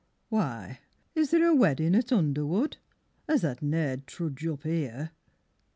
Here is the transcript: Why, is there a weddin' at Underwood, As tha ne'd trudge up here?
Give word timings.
Why, 0.29 0.79
is 1.13 1.29
there 1.29 1.45
a 1.45 1.53
weddin' 1.53 1.93
at 1.93 2.11
Underwood, 2.11 2.77
As 3.27 3.41
tha 3.41 3.57
ne'd 3.61 4.07
trudge 4.07 4.47
up 4.47 4.63
here? 4.63 5.11